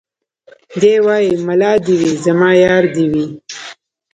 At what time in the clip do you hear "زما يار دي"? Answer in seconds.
2.25-3.05